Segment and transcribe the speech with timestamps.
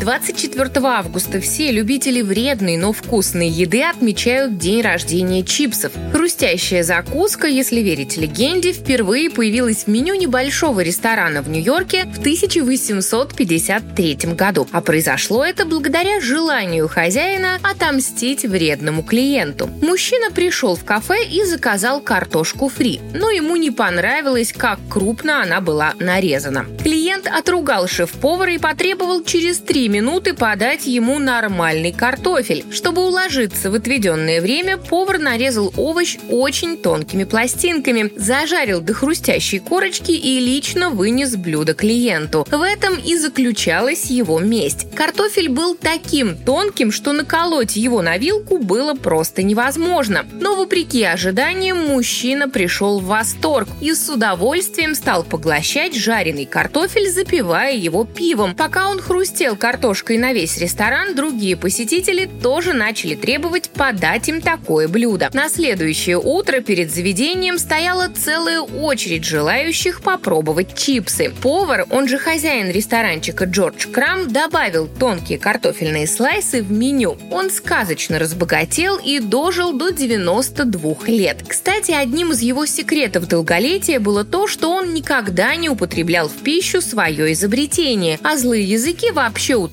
[0.00, 5.92] 24 августа все любители вредной, но вкусной еды отмечают день рождения чипсов.
[6.12, 14.16] Хрустящая закуска, если верить легенде, впервые появилась в меню небольшого ресторана в Нью-Йорке в 1853
[14.32, 14.66] году.
[14.72, 19.68] А произошло это благодаря желанию хозяина отомстить вредному клиенту.
[19.82, 25.60] Мужчина пришел в кафе и заказал картошку фри, но ему не понравилось, как крупно она
[25.60, 26.64] была нарезана.
[26.82, 32.64] Клиент отругал шеф-повара и потребовал через три минуты подать ему нормальный картофель.
[32.70, 40.12] Чтобы уложиться в отведенное время, повар нарезал овощ очень тонкими пластинками, зажарил до хрустящей корочки
[40.12, 42.46] и лично вынес блюдо клиенту.
[42.50, 44.94] В этом и заключалась его месть.
[44.94, 50.24] Картофель был таким тонким, что наколоть его на вилку было просто невозможно.
[50.32, 57.74] Но вопреки ожиданиям мужчина пришел в восторг и с удовольствием стал поглощать жареный картофель, запивая
[57.74, 58.54] его пивом.
[58.54, 64.42] Пока он хрустел картофелем, картошкой на весь ресторан, другие посетители тоже начали требовать подать им
[64.42, 65.30] такое блюдо.
[65.32, 71.32] На следующее утро перед заведением стояла целая очередь желающих попробовать чипсы.
[71.40, 77.16] Повар, он же хозяин ресторанчика Джордж Крам, добавил тонкие картофельные слайсы в меню.
[77.30, 81.42] Он сказочно разбогател и дожил до 92 лет.
[81.48, 86.82] Кстати, одним из его секретов долголетия было то, что он никогда не употреблял в пищу
[86.82, 89.69] свое изобретение, а злые языки вообще утверждали,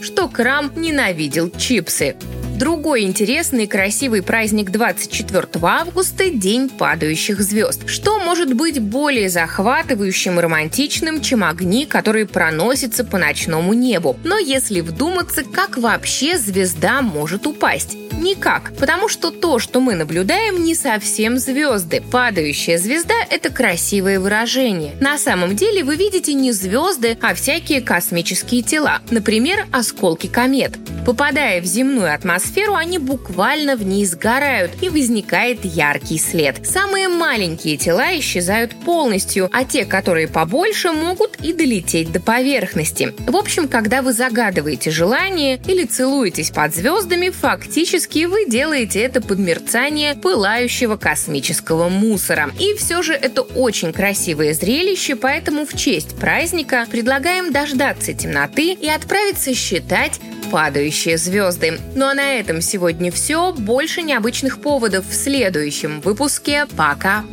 [0.00, 2.16] что Крам ненавидел чипсы.
[2.54, 7.88] Другой интересный и красивый праздник 24 августа– День падающих звезд.
[7.88, 14.16] Что может быть более захватывающим и романтичным, чем огни, которые проносятся по ночному небу?
[14.22, 17.96] Но если вдуматься, как вообще звезда может упасть?
[18.12, 22.02] Никак, потому что то, что мы наблюдаем, не совсем звезды.
[22.12, 24.94] Падающая звезда– это красивое выражение.
[25.00, 30.78] На самом деле вы видите не звезды, а всякие космические тела, например, осколки комет.
[31.04, 32.43] Попадая в земную атмосферу,
[32.84, 36.66] они буквально в ней сгорают, и возникает яркий след.
[36.66, 43.14] Самые маленькие тела исчезают полностью, а те, которые побольше, могут и долететь до поверхности.
[43.26, 49.38] В общем, когда вы загадываете желание или целуетесь под звездами, фактически вы делаете это под
[49.38, 52.50] мерцание пылающего космического мусора.
[52.58, 58.88] И все же это очень красивое зрелище, поэтому в честь праздника предлагаем дождаться темноты и
[58.88, 61.80] отправиться считать падающие звезды.
[61.94, 63.52] Ну а на этом сегодня все.
[63.52, 66.66] Больше необычных поводов в следующем выпуске.
[66.76, 67.24] Пока!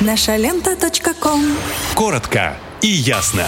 [0.00, 0.76] Наша лента.
[1.94, 3.46] Коротко и ясно.